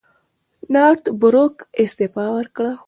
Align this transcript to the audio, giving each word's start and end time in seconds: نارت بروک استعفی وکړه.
نارت 0.73 1.03
بروک 1.19 1.55
استعفی 1.81 2.27
وکړه. 2.35 2.71